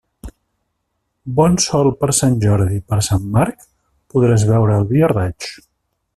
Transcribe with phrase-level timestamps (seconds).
[1.39, 3.69] Bon sol per Sant Jordi i per Sant Marc,
[4.15, 5.51] podràs beure el vi a raig.